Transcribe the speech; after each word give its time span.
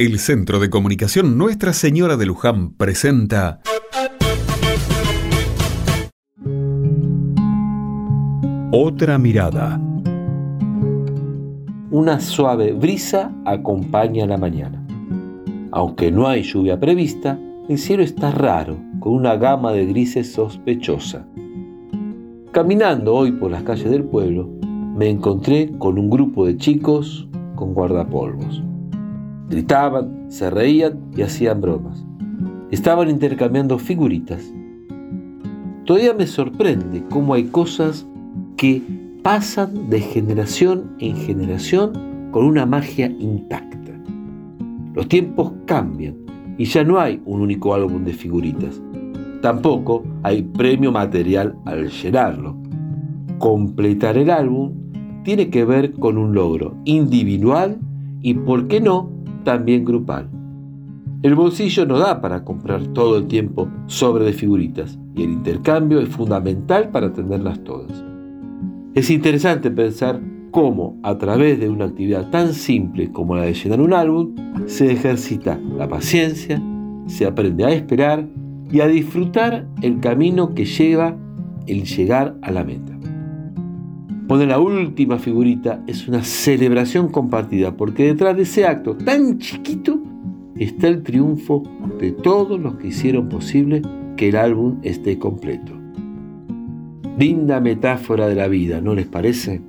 El 0.00 0.20
Centro 0.20 0.60
de 0.60 0.70
Comunicación 0.70 1.36
Nuestra 1.36 1.72
Señora 1.72 2.16
de 2.16 2.24
Luján 2.24 2.72
presenta 2.74 3.58
Otra 8.70 9.18
mirada. 9.18 9.80
Una 11.90 12.20
suave 12.20 12.74
brisa 12.74 13.34
acompaña 13.44 14.24
la 14.24 14.36
mañana. 14.36 14.86
Aunque 15.72 16.12
no 16.12 16.28
hay 16.28 16.44
lluvia 16.44 16.78
prevista, 16.78 17.36
el 17.68 17.76
cielo 17.76 18.04
está 18.04 18.30
raro, 18.30 18.78
con 19.00 19.14
una 19.14 19.34
gama 19.34 19.72
de 19.72 19.84
grises 19.84 20.32
sospechosa. 20.32 21.26
Caminando 22.52 23.16
hoy 23.16 23.32
por 23.32 23.50
las 23.50 23.64
calles 23.64 23.90
del 23.90 24.04
pueblo, 24.04 24.48
me 24.94 25.08
encontré 25.08 25.72
con 25.76 25.98
un 25.98 26.08
grupo 26.08 26.46
de 26.46 26.56
chicos 26.56 27.28
con 27.56 27.74
guardapolvos. 27.74 28.62
Gritaban, 29.48 30.26
se 30.28 30.50
reían 30.50 30.98
y 31.16 31.22
hacían 31.22 31.60
bromas. 31.60 32.04
Estaban 32.70 33.08
intercambiando 33.08 33.78
figuritas. 33.78 34.52
Todavía 35.84 36.12
me 36.12 36.26
sorprende 36.26 37.02
cómo 37.08 37.32
hay 37.34 37.44
cosas 37.44 38.06
que 38.56 38.82
pasan 39.22 39.88
de 39.88 40.00
generación 40.00 40.90
en 40.98 41.16
generación 41.16 41.92
con 42.30 42.44
una 42.44 42.66
magia 42.66 43.06
intacta. 43.06 43.78
Los 44.94 45.08
tiempos 45.08 45.52
cambian 45.64 46.16
y 46.58 46.64
ya 46.64 46.84
no 46.84 46.98
hay 46.98 47.22
un 47.24 47.40
único 47.40 47.72
álbum 47.72 48.04
de 48.04 48.12
figuritas. 48.12 48.82
Tampoco 49.40 50.04
hay 50.24 50.42
premio 50.42 50.92
material 50.92 51.56
al 51.64 51.88
llenarlo. 51.88 52.56
Completar 53.38 54.18
el 54.18 54.30
álbum 54.30 54.72
tiene 55.22 55.50
que 55.50 55.64
ver 55.64 55.92
con 55.92 56.18
un 56.18 56.34
logro 56.34 56.74
individual 56.84 57.78
y, 58.20 58.34
por 58.34 58.66
qué 58.66 58.80
no, 58.80 59.10
también 59.48 59.82
grupal. 59.82 60.28
El 61.22 61.34
bolsillo 61.34 61.86
no 61.86 61.98
da 61.98 62.20
para 62.20 62.44
comprar 62.44 62.86
todo 62.88 63.16
el 63.16 63.28
tiempo 63.28 63.66
sobre 63.86 64.26
de 64.26 64.34
figuritas 64.34 64.98
y 65.16 65.22
el 65.22 65.30
intercambio 65.30 66.00
es 66.00 66.10
fundamental 66.10 66.90
para 66.90 67.14
tenerlas 67.14 67.64
todas. 67.64 68.04
Es 68.92 69.08
interesante 69.08 69.70
pensar 69.70 70.20
cómo 70.50 71.00
a 71.02 71.16
través 71.16 71.58
de 71.58 71.70
una 71.70 71.86
actividad 71.86 72.28
tan 72.28 72.52
simple 72.52 73.10
como 73.10 73.36
la 73.36 73.44
de 73.44 73.54
llenar 73.54 73.80
un 73.80 73.94
álbum 73.94 74.34
se 74.66 74.92
ejercita 74.92 75.58
la 75.78 75.88
paciencia, 75.88 76.62
se 77.06 77.24
aprende 77.24 77.64
a 77.64 77.70
esperar 77.70 78.28
y 78.70 78.80
a 78.80 78.86
disfrutar 78.86 79.66
el 79.80 79.98
camino 80.00 80.52
que 80.52 80.66
lleva 80.66 81.16
el 81.66 81.84
llegar 81.84 82.36
a 82.42 82.50
la 82.50 82.64
meta. 82.64 82.97
Poner 84.28 84.48
la 84.48 84.60
última 84.60 85.18
figurita 85.18 85.82
es 85.86 86.06
una 86.06 86.22
celebración 86.22 87.08
compartida 87.08 87.74
porque 87.78 88.04
detrás 88.04 88.36
de 88.36 88.42
ese 88.42 88.66
acto 88.66 88.94
tan 88.94 89.38
chiquito 89.38 90.02
está 90.54 90.88
el 90.88 91.02
triunfo 91.02 91.62
de 91.98 92.12
todos 92.12 92.60
los 92.60 92.74
que 92.74 92.88
hicieron 92.88 93.30
posible 93.30 93.80
que 94.18 94.28
el 94.28 94.36
álbum 94.36 94.80
esté 94.82 95.18
completo. 95.18 95.72
Linda 97.18 97.58
metáfora 97.60 98.28
de 98.28 98.34
la 98.34 98.48
vida, 98.48 98.82
¿no 98.82 98.94
les 98.94 99.06
parece? 99.06 99.62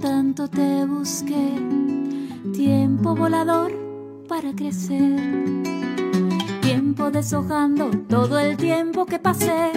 Tanto 0.00 0.48
te 0.48 0.84
busqué, 0.84 1.54
tiempo 2.52 3.14
volador 3.14 3.70
para 4.26 4.52
crecer, 4.52 5.16
tiempo 6.60 7.12
deshojando 7.12 7.88
todo 8.08 8.40
el 8.40 8.56
tiempo 8.56 9.06
que 9.06 9.20
pasé, 9.20 9.70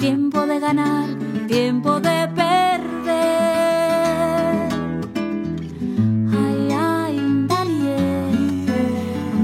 tiempo 0.00 0.44
de 0.48 0.58
ganar, 0.58 1.08
tiempo 1.46 2.00
de 2.00 2.28
perder. 2.34 2.80
Ay, 6.32 6.68
ay, 6.72 7.46
daría, 7.46 7.96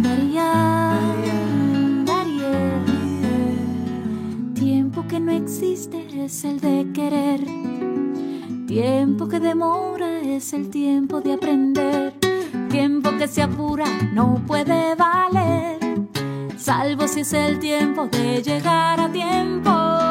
daría, 0.03 0.53
daría. 2.05 2.85
Tiempo 4.53 5.07
que 5.07 5.21
no 5.21 5.31
existe 5.31 6.25
es 6.25 6.45
el 6.45 6.59
de 6.59 6.91
querer 6.93 7.80
Tiempo 8.71 9.27
que 9.27 9.41
demora 9.41 10.21
es 10.21 10.53
el 10.53 10.71
tiempo 10.71 11.21
de 11.21 11.33
aprender. 11.33 12.15
Tiempo 12.71 13.11
que 13.19 13.27
se 13.27 13.43
apura 13.43 13.85
no 14.13 14.41
puede 14.47 14.95
valer. 14.95 15.81
Salvo 16.57 17.09
si 17.09 17.23
es 17.23 17.33
el 17.33 17.59
tiempo 17.59 18.07
de 18.07 18.41
llegar 18.41 19.01
a 19.01 19.11
tiempo. 19.11 20.10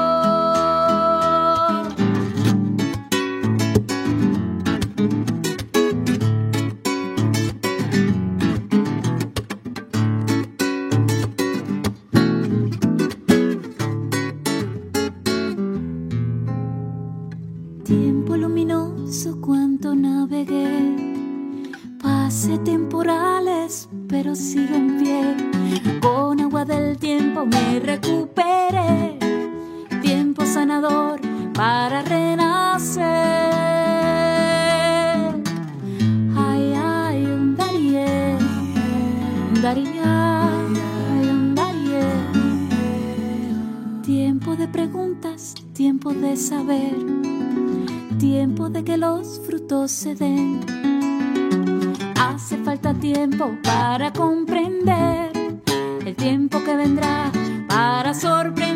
Tiempo 17.89 18.37
luminoso 18.37 19.41
cuanto 19.41 19.95
navegué, 19.95 21.25
pase 21.99 22.59
temporales, 22.59 23.89
pero 24.07 24.35
sigo 24.35 24.75
en 24.75 24.99
pie. 24.99 25.35
Con 25.99 26.39
agua 26.39 26.65
del 26.65 26.99
tiempo 26.99 27.47
me 27.47 27.79
recuperé, 27.79 29.17
tiempo 30.03 30.45
sanador 30.45 31.19
para 31.55 32.03
renacer. 32.03 33.03
Ay, 36.37 36.73
ay, 36.77 37.25
un 37.25 37.55
daría, 37.55 38.37
un 39.49 39.61
daría, 39.63 40.47
un 41.31 41.55
daría. 41.55 42.05
Tiempo 44.03 44.55
de 44.55 44.67
preguntas, 44.67 45.55
tiempo 45.73 46.13
de 46.13 46.37
saber 46.37 47.18
tiempo 48.19 48.69
de 48.69 48.83
que 48.83 48.97
los 48.97 49.39
frutos 49.45 49.91
se 49.91 50.13
den. 50.13 50.59
Hace 52.19 52.57
falta 52.57 52.93
tiempo 52.93 53.57
para 53.63 54.11
comprender 54.11 55.31
el 56.05 56.15
tiempo 56.15 56.61
que 56.63 56.75
vendrá 56.75 57.31
para 57.69 58.13
sorprender. 58.13 58.68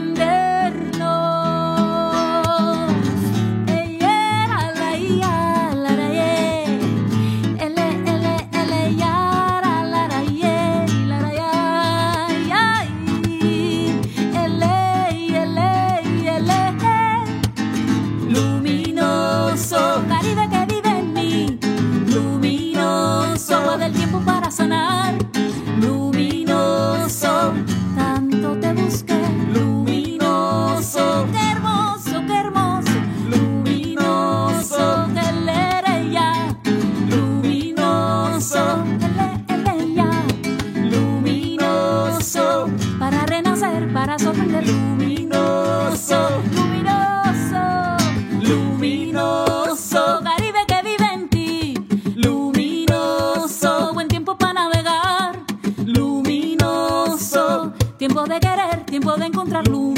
Tiempo 58.04 58.28
de 58.28 58.38
querer, 58.38 58.84
tiempo 58.86 59.16
de 59.16 59.28
encontrar 59.28 59.66
luz. 59.66 59.93